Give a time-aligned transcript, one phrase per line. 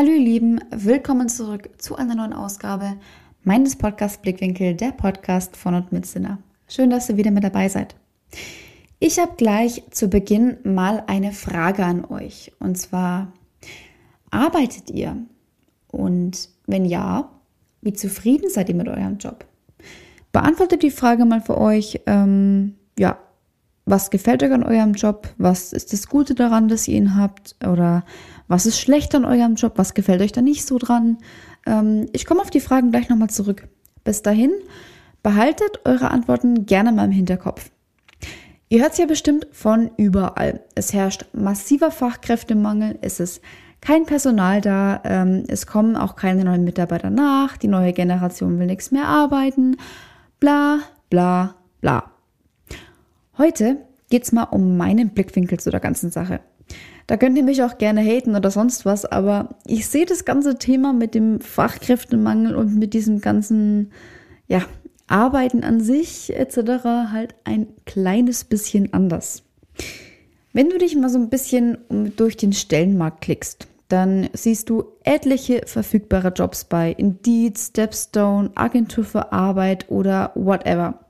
[0.00, 2.94] Hallo ihr Lieben, willkommen zurück zu einer neuen Ausgabe
[3.44, 6.38] meines Podcasts Blickwinkel, der Podcast von und mit Sinner.
[6.68, 7.94] Schön, dass ihr wieder mit dabei seid.
[8.98, 12.50] Ich habe gleich zu Beginn mal eine Frage an euch.
[12.60, 13.34] Und zwar,
[14.30, 15.18] arbeitet ihr?
[15.88, 17.28] Und wenn ja,
[17.82, 19.44] wie zufrieden seid ihr mit eurem Job?
[20.32, 23.18] Beantwortet die Frage mal für euch, ähm, ja,
[23.84, 25.28] was gefällt euch an eurem Job?
[25.36, 27.56] Was ist das Gute daran, dass ihr ihn habt?
[27.66, 28.04] Oder
[28.50, 29.74] was ist schlecht an eurem Job?
[29.76, 31.18] Was gefällt euch da nicht so dran?
[31.66, 33.68] Ähm, ich komme auf die Fragen gleich nochmal zurück.
[34.02, 34.50] Bis dahin,
[35.22, 37.70] behaltet eure Antworten gerne mal im Hinterkopf.
[38.68, 40.64] Ihr hört es ja bestimmt von überall.
[40.74, 43.40] Es herrscht massiver Fachkräftemangel, es ist
[43.80, 48.66] kein Personal da, ähm, es kommen auch keine neuen Mitarbeiter nach, die neue Generation will
[48.66, 49.76] nichts mehr arbeiten,
[50.40, 52.10] bla bla bla.
[53.38, 53.76] Heute
[54.10, 56.40] geht es mal um meinen Blickwinkel zu der ganzen Sache.
[57.10, 60.60] Da könnt ihr mich auch gerne haten oder sonst was, aber ich sehe das ganze
[60.60, 63.90] Thema mit dem Fachkräftemangel und mit diesem ganzen,
[64.46, 64.62] ja,
[65.08, 66.84] Arbeiten an sich etc.
[67.10, 69.42] halt ein kleines bisschen anders.
[70.52, 71.78] Wenn du dich mal so ein bisschen
[72.14, 79.32] durch den Stellenmarkt klickst, dann siehst du etliche verfügbare Jobs bei Indeed, Stepstone, Agentur für
[79.32, 81.00] Arbeit oder whatever.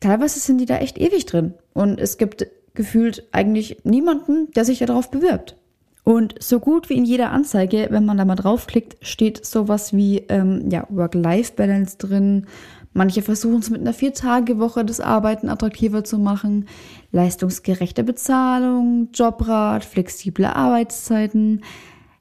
[0.00, 2.46] Teilweise sind die da echt ewig drin und es gibt
[2.80, 5.54] gefühlt eigentlich niemanden, der sich darauf bewirbt.
[6.02, 10.20] Und so gut wie in jeder Anzeige, wenn man da mal draufklickt, steht sowas wie
[10.30, 12.46] ähm, ja, Work-Life-Balance drin.
[12.94, 16.68] Manche versuchen es mit einer Vier-Tage-Woche das Arbeiten attraktiver zu machen,
[17.12, 21.62] leistungsgerechte Bezahlung, Jobrat, flexible Arbeitszeiten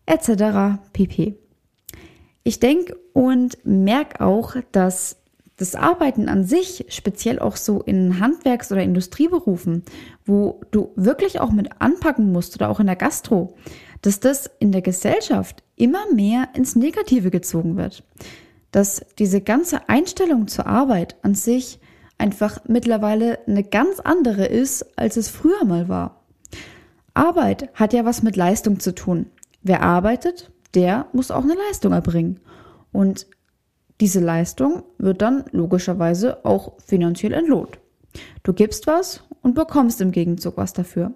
[0.07, 0.81] etc.
[0.91, 1.35] pp.
[2.43, 5.21] Ich denke und merke auch, dass
[5.59, 9.83] das Arbeiten an sich, speziell auch so in Handwerks- oder Industrieberufen,
[10.25, 13.57] wo du wirklich auch mit anpacken musst oder auch in der Gastro,
[14.01, 18.05] dass das in der Gesellschaft immer mehr ins Negative gezogen wird.
[18.71, 21.79] Dass diese ganze Einstellung zur Arbeit an sich
[22.17, 26.23] einfach mittlerweile eine ganz andere ist, als es früher mal war.
[27.13, 29.25] Arbeit hat ja was mit Leistung zu tun.
[29.61, 32.39] Wer arbeitet, der muss auch eine Leistung erbringen.
[32.93, 33.27] Und
[34.01, 37.79] diese Leistung wird dann logischerweise auch finanziell entlohnt.
[38.43, 41.13] Du gibst was und bekommst im Gegenzug was dafür.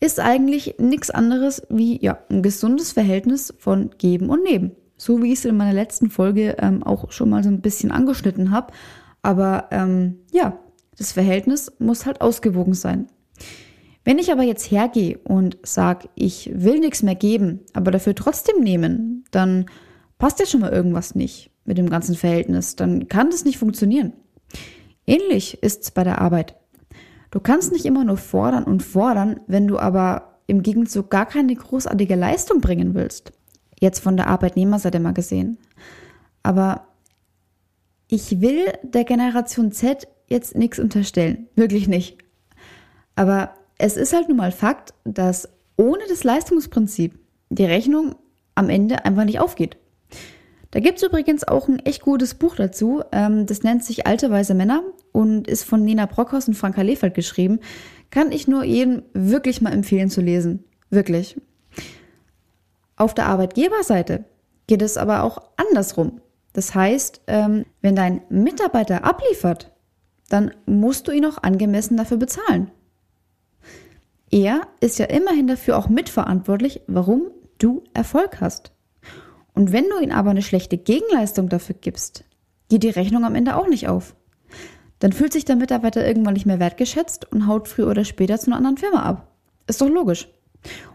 [0.00, 4.72] Ist eigentlich nichts anderes wie ja, ein gesundes Verhältnis von Geben und Nehmen.
[4.96, 7.90] So wie ich es in meiner letzten Folge ähm, auch schon mal so ein bisschen
[7.90, 8.72] angeschnitten habe.
[9.22, 10.58] Aber ähm, ja,
[10.96, 13.08] das Verhältnis muss halt ausgewogen sein.
[14.04, 18.62] Wenn ich aber jetzt hergehe und sage, ich will nichts mehr geben, aber dafür trotzdem
[18.62, 19.66] nehmen, dann
[20.18, 24.12] passt ja schon mal irgendwas nicht mit dem ganzen Verhältnis, dann kann das nicht funktionieren.
[25.06, 26.56] Ähnlich ist es bei der Arbeit.
[27.30, 31.54] Du kannst nicht immer nur fordern und fordern, wenn du aber im Gegenzug gar keine
[31.54, 33.32] großartige Leistung bringen willst.
[33.80, 35.58] Jetzt von der Arbeitnehmerseite mal gesehen.
[36.42, 36.88] Aber
[38.08, 41.48] ich will der Generation Z jetzt nichts unterstellen.
[41.54, 42.18] Wirklich nicht.
[43.16, 47.18] Aber es ist halt nun mal Fakt, dass ohne das Leistungsprinzip
[47.50, 48.14] die Rechnung
[48.54, 49.76] am Ende einfach nicht aufgeht.
[50.72, 53.02] Da gibt es übrigens auch ein echt gutes Buch dazu.
[53.12, 57.14] Ähm, das nennt sich Alte Weise Männer und ist von Nina Brockhaus und Franka Lefeld
[57.14, 57.60] geschrieben.
[58.10, 60.64] Kann ich nur jedem wirklich mal empfehlen zu lesen.
[60.88, 61.40] Wirklich.
[62.96, 64.24] Auf der Arbeitgeberseite
[64.66, 66.22] geht es aber auch andersrum.
[66.54, 69.72] Das heißt, ähm, wenn dein Mitarbeiter abliefert,
[70.30, 72.70] dann musst du ihn auch angemessen dafür bezahlen.
[74.30, 78.72] Er ist ja immerhin dafür auch mitverantwortlich, warum du Erfolg hast.
[79.54, 82.24] Und wenn du ihm aber eine schlechte Gegenleistung dafür gibst,
[82.68, 84.14] geht die Rechnung am Ende auch nicht auf.
[84.98, 88.46] Dann fühlt sich der Mitarbeiter irgendwann nicht mehr wertgeschätzt und haut früher oder später zu
[88.46, 89.28] einer anderen Firma ab.
[89.66, 90.28] Ist doch logisch.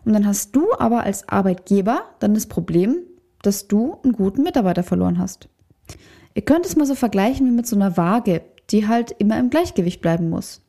[0.06, 3.00] Und dann hast du aber als Arbeitgeber dann das Problem,
[3.42, 5.50] dass du einen guten Mitarbeiter verloren hast.
[6.34, 9.50] Ihr könnt es mal so vergleichen wie mit so einer Waage, die halt immer im
[9.50, 10.62] Gleichgewicht bleiben muss.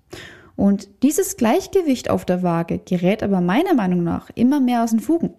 [0.57, 5.01] Und dieses Gleichgewicht auf der Waage gerät aber meiner Meinung nach immer mehr aus den
[5.01, 5.35] Fugen.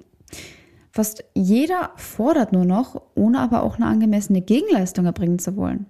[0.91, 5.85] Fast jeder fordert nur noch, ohne aber auch eine angemessene Gegenleistung erbringen zu wollen.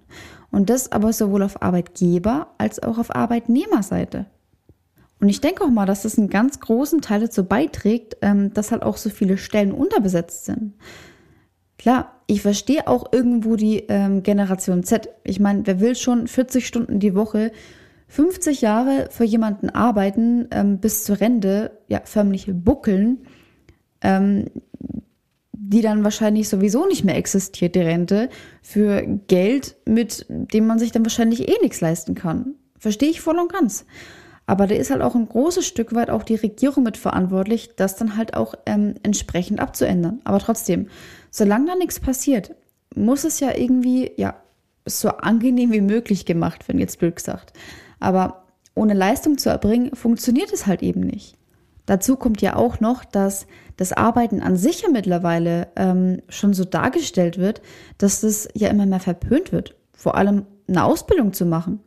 [0.50, 4.26] Und das aber sowohl auf Arbeitgeber als auch auf Arbeitnehmerseite.
[5.20, 8.72] Und ich denke auch mal, dass das einen ganz großen Teil dazu beiträgt, ähm, dass
[8.72, 10.74] halt auch so viele Stellen unterbesetzt sind.
[11.78, 15.08] Klar, ich verstehe auch irgendwo die ähm, Generation Z.
[15.24, 17.52] Ich meine, wer will schon 40 Stunden die Woche,
[18.08, 23.18] 50 Jahre für jemanden arbeiten, ähm, bis zur Rente, ja, förmlich buckeln,
[24.02, 24.46] ähm,
[25.52, 28.28] die dann wahrscheinlich sowieso nicht mehr existiert, die Rente,
[28.60, 32.54] für Geld, mit dem man sich dann wahrscheinlich eh nichts leisten kann.
[32.78, 33.84] Verstehe ich voll und ganz.
[34.46, 38.16] Aber da ist halt auch ein großes Stück weit auch die Regierung mitverantwortlich, das dann
[38.16, 40.20] halt auch ähm, entsprechend abzuändern.
[40.24, 40.88] Aber trotzdem,
[41.30, 42.56] solange da nichts passiert,
[42.96, 44.34] muss es ja irgendwie, ja,
[44.86, 47.52] so angenehm wie möglich gemacht werden, jetzt blöd gesagt.
[48.00, 48.44] Aber
[48.74, 51.36] ohne Leistung zu erbringen, funktioniert es halt eben nicht.
[51.90, 56.64] Dazu kommt ja auch noch, dass das Arbeiten an sich ja mittlerweile ähm, schon so
[56.64, 57.62] dargestellt wird,
[57.98, 59.74] dass das ja immer mehr verpönt wird.
[59.92, 61.80] Vor allem eine Ausbildung zu machen.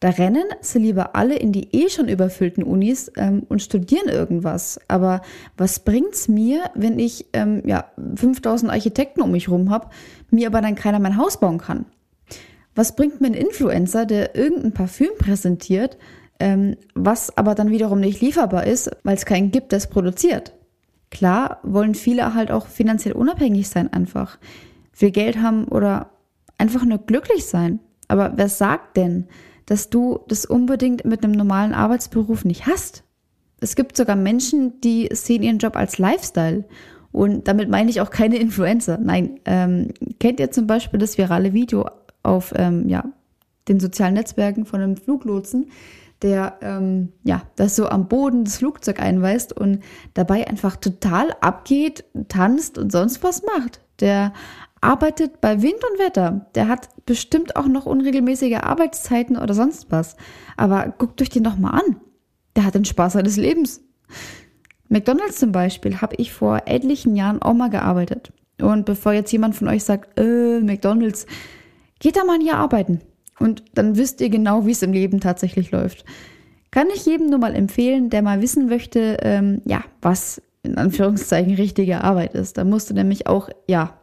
[0.00, 4.80] Da rennen sie lieber alle in die eh schon überfüllten Unis ähm, und studieren irgendwas.
[4.88, 5.20] Aber
[5.58, 7.84] was bringt's mir, wenn ich ähm, ja
[8.16, 9.90] 5000 Architekten um mich rum habe,
[10.30, 11.84] mir aber dann keiner mein Haus bauen kann?
[12.74, 15.98] Was bringt mir ein Influencer, der irgendein Parfüm präsentiert,
[16.40, 20.52] ähm, was aber dann wiederum nicht lieferbar ist, weil es keinen gibt, der es produziert?
[21.10, 24.38] Klar wollen viele halt auch finanziell unabhängig sein einfach,
[24.92, 26.10] viel Geld haben oder
[26.58, 27.80] einfach nur glücklich sein.
[28.08, 29.26] Aber wer sagt denn,
[29.66, 33.04] dass du das unbedingt mit einem normalen Arbeitsberuf nicht hast?
[33.60, 36.64] Es gibt sogar Menschen, die sehen ihren Job als Lifestyle.
[37.12, 38.98] Und damit meine ich auch keine Influencer.
[38.98, 39.88] Nein, ähm,
[40.18, 41.88] kennt ihr zum Beispiel das virale Video
[42.24, 43.04] auf ähm, ja,
[43.68, 45.70] den sozialen Netzwerken von einem Fluglotsen,
[46.24, 49.80] der ähm, ja das so am Boden das Flugzeug einweist und
[50.14, 53.80] dabei einfach total abgeht, tanzt und sonst was macht.
[54.00, 54.32] Der
[54.80, 56.46] arbeitet bei Wind und Wetter.
[56.54, 60.16] Der hat bestimmt auch noch unregelmäßige Arbeitszeiten oder sonst was.
[60.56, 62.00] Aber guckt euch den doch mal an.
[62.56, 63.82] Der hat den Spaß seines Lebens.
[64.88, 68.32] McDonalds zum Beispiel habe ich vor etlichen Jahren auch mal gearbeitet.
[68.62, 71.26] Und bevor jetzt jemand von euch sagt, äh, McDonalds,
[71.98, 73.00] geht da mal hier arbeiten.
[73.38, 76.04] Und dann wisst ihr genau, wie es im Leben tatsächlich läuft.
[76.70, 81.54] Kann ich jedem nur mal empfehlen, der mal wissen möchte, ähm, ja, was in Anführungszeichen
[81.54, 82.58] richtige Arbeit ist.
[82.58, 83.98] Da musst du nämlich auch, ja,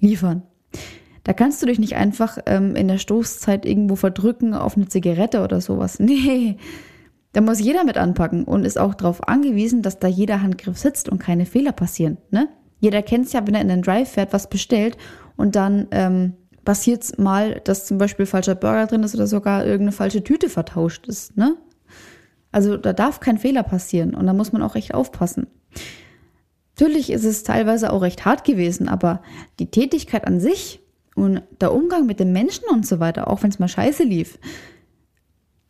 [0.00, 0.42] liefern.
[1.24, 5.42] Da kannst du dich nicht einfach ähm, in der Stoßzeit irgendwo verdrücken auf eine Zigarette
[5.42, 5.98] oder sowas.
[6.00, 6.56] Nee,
[7.32, 11.08] da muss jeder mit anpacken und ist auch darauf angewiesen, dass da jeder Handgriff sitzt
[11.08, 12.18] und keine Fehler passieren.
[12.30, 12.48] Ne?
[12.80, 14.98] Jeder kennt es ja, wenn er in den Drive fährt, was bestellt
[15.36, 19.92] und dann ähm, passiert mal, dass zum Beispiel falscher Burger drin ist oder sogar irgendeine
[19.92, 21.36] falsche Tüte vertauscht ist.
[21.36, 21.56] Ne?
[22.50, 25.46] Also da darf kein Fehler passieren und da muss man auch echt aufpassen.
[26.76, 29.22] Natürlich ist es teilweise auch recht hart gewesen, aber
[29.58, 30.80] die Tätigkeit an sich
[31.14, 34.38] und der Umgang mit den Menschen und so weiter, auch wenn es mal scheiße lief,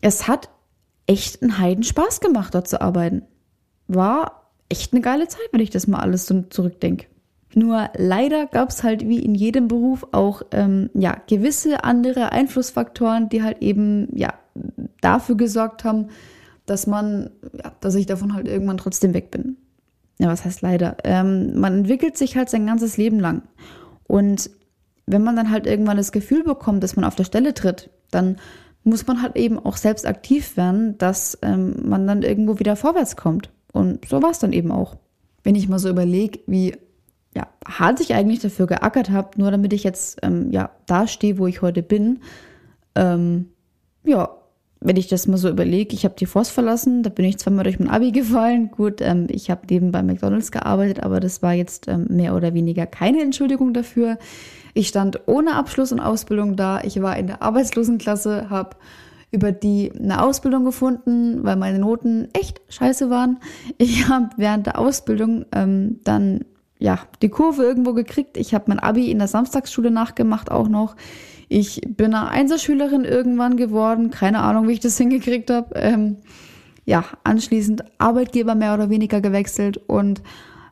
[0.00, 0.48] es hat
[1.06, 3.22] echt einen Heiden Spaß gemacht, dort zu arbeiten.
[3.88, 7.06] War echt eine geile Zeit, wenn ich das mal alles so zurückdenke.
[7.54, 13.28] Nur leider gab es halt wie in jedem Beruf auch ähm, ja gewisse andere Einflussfaktoren,
[13.28, 14.34] die halt eben ja
[15.00, 16.08] dafür gesorgt haben,
[16.66, 19.56] dass man, ja, dass ich davon halt irgendwann trotzdem weg bin
[20.22, 20.96] ja, was heißt leider?
[21.02, 23.42] Ähm, man entwickelt sich halt sein ganzes Leben lang.
[24.06, 24.50] Und
[25.06, 28.36] wenn man dann halt irgendwann das Gefühl bekommt, dass man auf der Stelle tritt, dann
[28.84, 33.16] muss man halt eben auch selbst aktiv werden, dass ähm, man dann irgendwo wieder vorwärts
[33.16, 33.50] kommt.
[33.72, 34.96] Und so war es dann eben auch.
[35.42, 36.76] Wenn ich mal so überlege, wie
[37.34, 41.38] ja, hart ich eigentlich dafür geackert habe, nur damit ich jetzt ähm, ja, da stehe,
[41.38, 42.20] wo ich heute bin,
[42.94, 43.48] ähm,
[44.04, 44.28] ja,
[44.84, 47.64] wenn ich das mal so überlege, ich habe die Forst verlassen, da bin ich zweimal
[47.64, 48.70] durch mein Abi gefallen.
[48.72, 52.86] Gut, ähm, ich habe nebenbei McDonalds gearbeitet, aber das war jetzt ähm, mehr oder weniger
[52.86, 54.18] keine Entschuldigung dafür.
[54.74, 56.80] Ich stand ohne Abschluss und Ausbildung da.
[56.82, 58.76] Ich war in der Arbeitslosenklasse, habe
[59.30, 63.38] über die eine Ausbildung gefunden, weil meine Noten echt scheiße waren.
[63.78, 66.44] Ich habe während der Ausbildung ähm, dann
[66.82, 68.36] ja die Kurve irgendwo gekriegt.
[68.36, 70.96] Ich habe mein Abi in der Samstagsschule nachgemacht auch noch.
[71.48, 75.74] Ich bin eine Einserschülerin irgendwann geworden, keine Ahnung, wie ich das hingekriegt habe.
[75.76, 76.16] Ähm,
[76.84, 80.22] ja, anschließend Arbeitgeber mehr oder weniger gewechselt und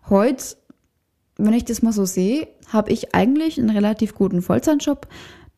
[0.09, 0.57] heute,
[1.37, 5.07] wenn ich das mal so sehe, habe ich eigentlich einen relativ guten Vollzeitjob,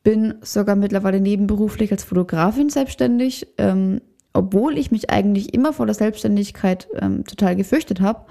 [0.02, 4.02] bin sogar mittlerweile nebenberuflich als Fotografin selbstständig, ähm,
[4.34, 8.26] obwohl ich mich eigentlich immer vor der Selbstständigkeit ähm, total gefürchtet habe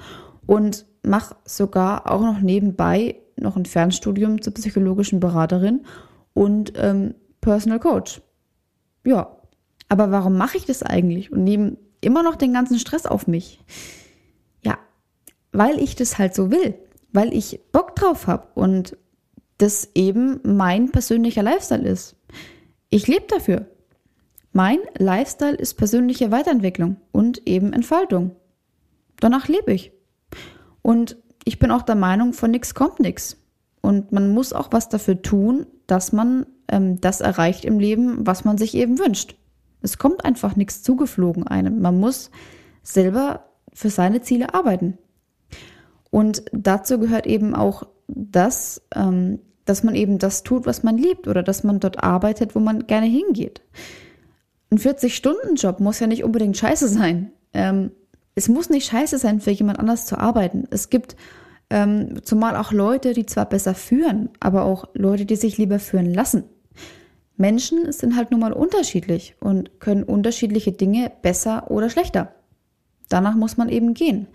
[0.45, 5.85] und mache sogar auch noch nebenbei noch ein Fernstudium zur psychologischen Beraterin
[6.33, 8.21] und ähm, Personal Coach.
[9.03, 9.35] Ja,
[9.89, 13.59] aber warum mache ich das eigentlich und nehme immer noch den ganzen Stress auf mich?
[14.63, 14.77] Ja,
[15.51, 16.75] weil ich das halt so will,
[17.11, 18.95] weil ich Bock drauf habe und
[19.57, 22.15] das eben mein persönlicher Lifestyle ist.
[22.89, 23.67] Ich lebe dafür.
[24.53, 28.35] Mein Lifestyle ist persönliche Weiterentwicklung und eben Entfaltung.
[29.19, 29.91] Danach lebe ich.
[30.81, 33.37] Und ich bin auch der Meinung, von nichts kommt nichts.
[33.81, 38.45] Und man muss auch was dafür tun, dass man ähm, das erreicht im Leben, was
[38.45, 39.35] man sich eben wünscht.
[39.81, 41.81] Es kommt einfach nichts zugeflogen einem.
[41.81, 42.29] Man muss
[42.83, 44.97] selber für seine Ziele arbeiten.
[46.11, 51.27] Und dazu gehört eben auch das, ähm, dass man eben das tut, was man liebt
[51.27, 53.61] oder dass man dort arbeitet, wo man gerne hingeht.
[54.69, 57.31] ein 40-Stunden-Job muss ja nicht unbedingt scheiße sein.
[57.53, 57.91] Ähm,
[58.35, 60.65] es muss nicht scheiße sein, für jemand anders zu arbeiten.
[60.69, 61.15] Es gibt
[61.69, 66.13] ähm, zumal auch Leute, die zwar besser führen, aber auch Leute, die sich lieber führen
[66.13, 66.43] lassen.
[67.37, 72.33] Menschen sind halt nun mal unterschiedlich und können unterschiedliche Dinge besser oder schlechter.
[73.09, 74.27] Danach muss man eben gehen.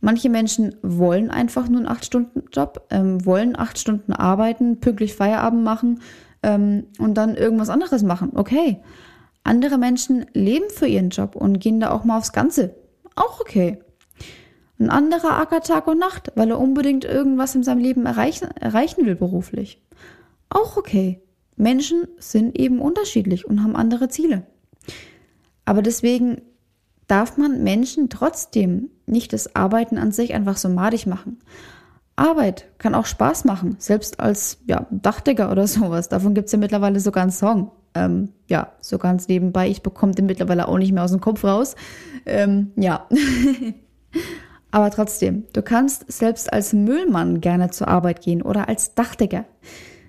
[0.00, 6.00] Manche Menschen wollen einfach nur einen 8-Stunden-Job, ähm, wollen 8 Stunden arbeiten, pünktlich Feierabend machen
[6.42, 8.32] ähm, und dann irgendwas anderes machen.
[8.34, 8.80] Okay.
[9.44, 12.74] Andere Menschen leben für ihren Job und gehen da auch mal aufs Ganze.
[13.16, 13.78] Auch okay.
[14.78, 19.06] Ein anderer ackert Tag und Nacht, weil er unbedingt irgendwas in seinem Leben erreichen, erreichen
[19.06, 19.80] will beruflich.
[20.48, 21.20] Auch okay.
[21.56, 24.42] Menschen sind eben unterschiedlich und haben andere Ziele.
[25.64, 26.42] Aber deswegen
[27.06, 31.38] darf man Menschen trotzdem nicht das Arbeiten an sich einfach so madig machen.
[32.16, 36.08] Arbeit kann auch Spaß machen, selbst als ja, Dachdecker oder sowas.
[36.08, 37.70] Davon gibt es ja mittlerweile sogar einen Song.
[37.94, 39.68] Ähm, ja, so ganz nebenbei.
[39.68, 41.76] Ich bekomme den mittlerweile auch nicht mehr aus dem Kopf raus.
[42.26, 43.06] Ähm, ja.
[44.70, 49.44] Aber trotzdem, du kannst selbst als Müllmann gerne zur Arbeit gehen oder als Dachdecker.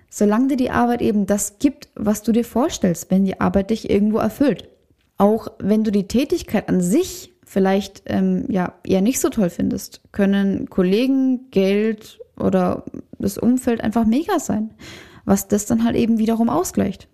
[0.09, 3.89] Solange dir die Arbeit eben das gibt, was du dir vorstellst, wenn die Arbeit dich
[3.89, 4.69] irgendwo erfüllt.
[5.17, 10.01] Auch wenn du die Tätigkeit an sich vielleicht ähm, ja eher nicht so toll findest,
[10.11, 12.83] können Kollegen, Geld oder
[13.19, 14.73] das Umfeld einfach mega sein,
[15.25, 17.07] was das dann halt eben wiederum ausgleicht.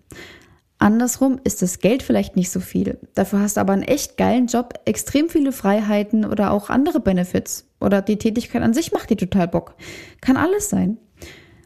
[0.82, 2.98] Andersrum ist das Geld vielleicht nicht so viel.
[3.14, 7.68] Dafür hast du aber einen echt geilen Job, extrem viele Freiheiten oder auch andere Benefits.
[7.80, 9.76] Oder die Tätigkeit an sich macht dir total Bock.
[10.20, 10.98] Kann alles sein.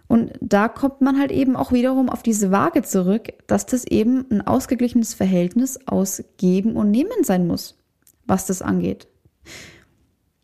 [0.07, 4.27] Und da kommt man halt eben auch wiederum auf diese Waage zurück, dass das eben
[4.31, 7.79] ein ausgeglichenes Verhältnis aus Geben und Nehmen sein muss,
[8.27, 9.09] was das angeht.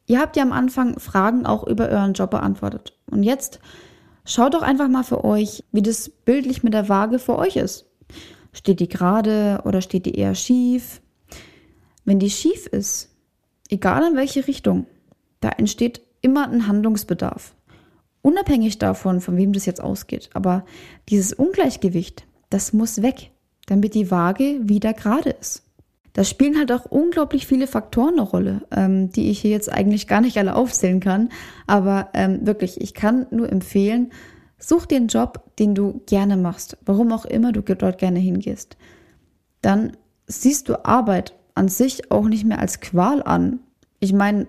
[0.06, 2.94] Ihr habt ja am Anfang Fragen auch über euren Job beantwortet.
[3.10, 3.60] Und jetzt
[4.24, 7.84] schaut doch einfach mal für euch, wie das bildlich mit der Waage für euch ist.
[8.52, 11.00] Steht die gerade oder steht die eher schief?
[12.04, 13.10] Wenn die schief ist,
[13.70, 14.86] egal in welche Richtung,
[15.40, 17.54] da entsteht immer ein Handlungsbedarf.
[18.22, 20.30] Unabhängig davon, von wem das jetzt ausgeht.
[20.34, 20.64] Aber
[21.08, 23.30] dieses Ungleichgewicht, das muss weg,
[23.66, 25.64] damit die Waage wieder gerade ist.
[26.12, 30.06] Da spielen halt auch unglaublich viele Faktoren eine Rolle, ähm, die ich hier jetzt eigentlich
[30.06, 31.30] gar nicht alle aufzählen kann.
[31.66, 34.12] Aber ähm, wirklich, ich kann nur empfehlen,
[34.64, 38.76] Such einen Job, den du gerne machst, warum auch immer du dort gerne hingehst.
[39.60, 39.96] Dann
[40.28, 43.58] siehst du Arbeit an sich auch nicht mehr als Qual an.
[43.98, 44.46] Ich meine,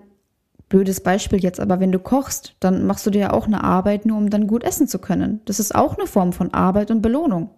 [0.68, 4.06] blödes Beispiel jetzt, aber wenn du kochst, dann machst du dir ja auch eine Arbeit,
[4.06, 5.40] nur um dann gut essen zu können.
[5.46, 7.50] Das ist auch eine Form von Arbeit und Belohnung.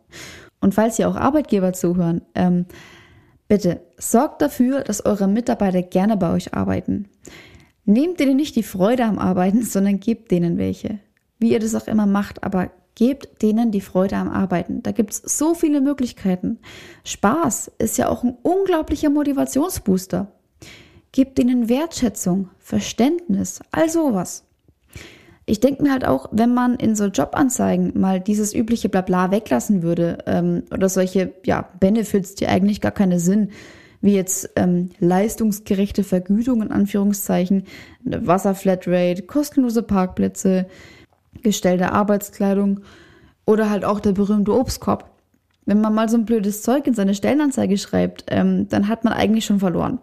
[0.58, 2.64] Und falls ihr auch Arbeitgeber zuhören, ähm,
[3.48, 7.08] bitte sorgt dafür, dass eure Mitarbeiter gerne bei euch arbeiten.
[7.84, 11.00] Nehmt denen nicht die Freude am Arbeiten, sondern gebt denen welche
[11.38, 14.82] wie ihr das auch immer macht, aber gebt denen die Freude am Arbeiten.
[14.82, 16.58] Da gibt's so viele Möglichkeiten.
[17.04, 20.32] Spaß ist ja auch ein unglaublicher Motivationsbooster.
[21.12, 24.44] Gebt denen Wertschätzung, Verständnis, all sowas.
[25.44, 29.82] Ich denke mir halt auch, wenn man in so Jobanzeigen mal dieses übliche Blabla weglassen
[29.82, 33.50] würde ähm, oder solche ja, Benefits, die eigentlich gar keine Sinn,
[34.00, 37.64] wie jetzt ähm, leistungsgerechte Vergütung in Anführungszeichen,
[38.04, 40.66] Wasserflatrate, kostenlose Parkplätze,
[41.46, 42.80] gestellte Arbeitskleidung
[43.46, 45.08] oder halt auch der berühmte Obstkorb.
[45.64, 49.12] Wenn man mal so ein blödes Zeug in seine Stellenanzeige schreibt, ähm, dann hat man
[49.12, 50.00] eigentlich schon verloren.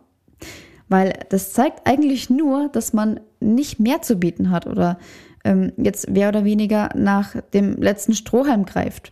[0.87, 4.97] Weil das zeigt eigentlich nur, dass man nicht mehr zu bieten hat oder
[5.43, 9.11] ähm, jetzt mehr oder weniger nach dem letzten Strohhalm greift.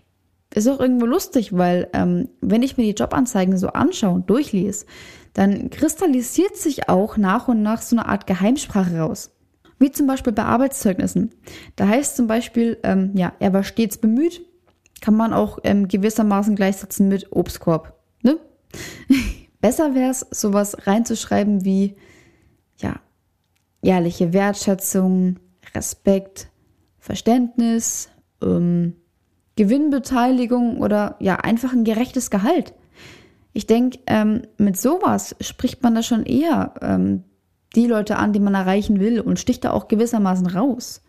[0.54, 4.86] Ist auch irgendwo lustig, weil ähm, wenn ich mir die Jobanzeigen so anschaue und durchlese,
[5.34, 9.32] dann kristallisiert sich auch nach und nach so eine Art Geheimsprache raus.
[9.82, 11.32] Wie zum Beispiel bei Arbeitszeugnissen.
[11.76, 14.46] Da heißt zum Beispiel, ähm, ja, er war stets bemüht,
[15.02, 17.98] kann man auch ähm, gewissermaßen gleichsetzen mit Obstkorb.
[18.22, 18.38] Ne?
[19.60, 21.96] Besser wäre es, sowas reinzuschreiben wie,
[22.78, 23.00] ja,
[23.82, 25.40] ehrliche Wertschätzung,
[25.74, 26.52] Respekt,
[27.00, 28.10] Verständnis,
[28.44, 28.98] ähm,
[29.56, 32.76] Gewinnbeteiligung oder ja, einfach ein gerechtes Gehalt.
[33.54, 37.24] Ich denke, ähm, mit sowas spricht man da schon eher ähm,
[37.76, 41.02] die Leute an, die man erreichen will und sticht da auch gewissermaßen raus.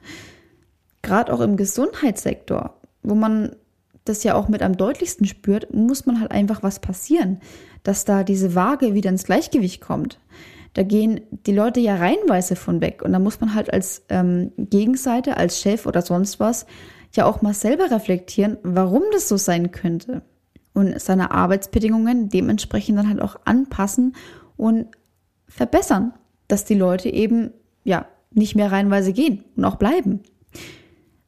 [1.02, 3.56] Gerade auch im Gesundheitssektor, wo man
[4.04, 7.40] das ja auch mit am deutlichsten spürt, muss man halt einfach was passieren,
[7.82, 10.18] dass da diese Waage wieder ins Gleichgewicht kommt.
[10.74, 14.52] Da gehen die Leute ja reihenweise von weg und da muss man halt als ähm,
[14.56, 16.66] Gegenseite, als Chef oder sonst was
[17.14, 20.22] ja auch mal selber reflektieren, warum das so sein könnte
[20.72, 24.16] und seine Arbeitsbedingungen dementsprechend dann halt auch anpassen
[24.56, 24.86] und
[25.46, 26.14] verbessern
[26.52, 27.50] dass die Leute eben,
[27.82, 30.20] ja, nicht mehr reinweise gehen und auch bleiben.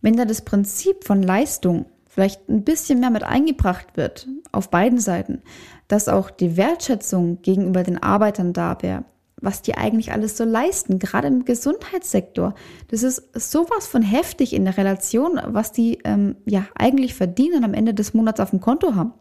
[0.03, 4.99] Wenn da das Prinzip von Leistung vielleicht ein bisschen mehr mit eingebracht wird, auf beiden
[4.99, 5.41] Seiten,
[5.89, 9.07] dass auch die Wertschätzung gegenüber den Arbeitern da wäre,
[9.41, 12.55] was die eigentlich alles so leisten, gerade im Gesundheitssektor.
[12.89, 17.73] Das ist sowas von heftig in der Relation, was die ähm, ja eigentlich verdienen am
[17.73, 19.15] Ende des Monats auf dem Konto haben.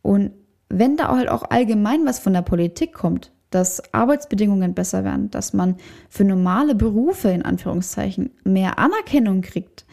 [0.00, 0.32] Und
[0.70, 5.52] wenn da halt auch allgemein was von der Politik kommt, dass Arbeitsbedingungen besser werden, dass
[5.52, 5.76] man
[6.08, 9.86] für normale Berufe in Anführungszeichen mehr Anerkennung kriegt,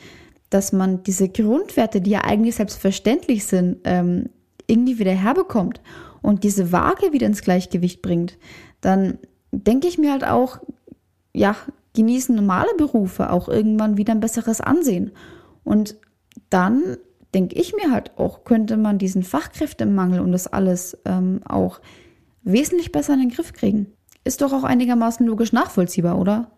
[0.49, 4.29] dass man diese Grundwerte, die ja eigentlich selbstverständlich sind, ähm,
[4.65, 5.81] irgendwie wieder herbekommt
[6.21, 8.37] und diese Waage wieder ins Gleichgewicht bringt,
[8.81, 9.19] dann
[9.51, 10.59] denke ich mir halt auch,
[11.33, 11.55] ja,
[11.95, 15.11] genießen normale Berufe auch irgendwann wieder ein besseres Ansehen.
[15.63, 15.97] Und
[16.49, 16.97] dann
[17.33, 21.79] denke ich mir halt auch, könnte man diesen Fachkräftemangel und das alles ähm, auch
[22.43, 23.93] wesentlich besser in den Griff kriegen.
[24.23, 26.51] Ist doch auch einigermaßen logisch nachvollziehbar, oder?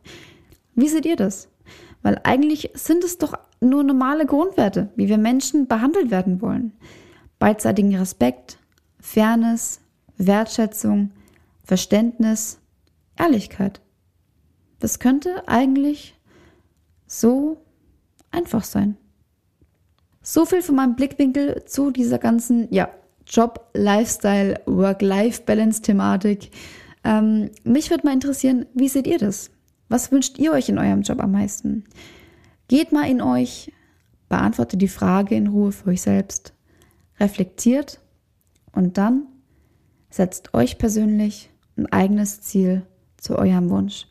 [0.75, 1.49] Wie seht ihr das?
[2.01, 6.73] Weil eigentlich sind es doch nur normale Grundwerte, wie wir Menschen behandelt werden wollen.
[7.37, 8.57] Beidseitigen Respekt,
[8.99, 9.81] Fairness,
[10.17, 11.11] Wertschätzung,
[11.63, 12.59] Verständnis,
[13.17, 13.81] Ehrlichkeit.
[14.79, 16.15] Das könnte eigentlich
[17.05, 17.61] so
[18.31, 18.97] einfach sein.
[20.23, 22.89] So viel von meinem Blickwinkel zu dieser ganzen, ja,
[23.31, 26.51] Job, Lifestyle, Work-Life-Balance-Thematik.
[27.05, 29.51] Ähm, mich würde mal interessieren, wie seht ihr das?
[29.87, 31.85] Was wünscht ihr euch in eurem Job am meisten?
[32.67, 33.71] Geht mal in euch,
[34.27, 36.53] beantwortet die Frage in Ruhe für euch selbst,
[37.19, 38.01] reflektiert
[38.73, 39.27] und dann
[40.09, 42.85] setzt euch persönlich ein eigenes Ziel
[43.17, 44.10] zu eurem Wunsch.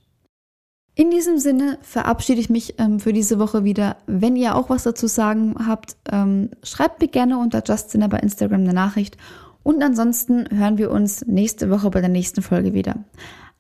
[0.95, 3.97] In diesem Sinne verabschiede ich mich ähm, für diese Woche wieder.
[4.07, 8.61] Wenn ihr auch was dazu sagen habt, ähm, schreibt mir gerne unter Justina bei Instagram
[8.63, 9.17] eine Nachricht.
[9.63, 12.97] Und ansonsten hören wir uns nächste Woche bei der nächsten Folge wieder.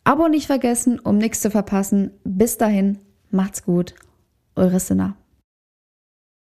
[0.04, 2.10] Abo nicht vergessen, um nichts zu verpassen.
[2.24, 2.98] Bis dahin,
[3.30, 3.94] macht's gut.
[4.56, 5.16] Eure Sinna.